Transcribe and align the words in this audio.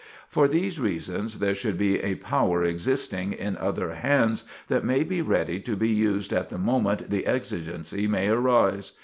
For 0.27 0.47
these 0.47 0.79
reasons, 0.79 1.37
there 1.37 1.53
should 1.53 1.77
be 1.77 1.99
a 1.99 2.15
power 2.15 2.63
existing 2.63 3.33
in 3.33 3.55
other 3.57 3.93
hands 3.93 4.45
that 4.65 4.83
may 4.83 5.03
be 5.03 5.21
ready 5.21 5.59
to 5.59 5.75
be 5.75 5.89
used 5.89 6.33
at 6.33 6.49
the 6.49 6.57
moment 6.57 7.11
the 7.11 7.27
exigency 7.27 8.07
may 8.07 8.27
arise." 8.29 8.93